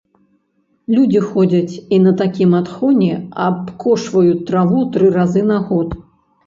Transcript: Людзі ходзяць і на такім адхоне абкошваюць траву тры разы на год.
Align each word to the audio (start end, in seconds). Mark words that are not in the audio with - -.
Людзі 0.95 1.21
ходзяць 1.31 1.73
і 1.97 2.01
на 2.07 2.15
такім 2.23 2.57
адхоне 2.61 3.11
абкошваюць 3.51 4.37
траву 4.51 4.81
тры 4.97 5.17
разы 5.21 5.49
на 5.55 5.63
год. 5.71 5.89